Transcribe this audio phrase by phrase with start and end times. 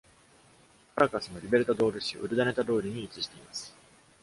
[0.95, 3.71] カラカスのリベルタドール市ウルダネタ通りに位置しています。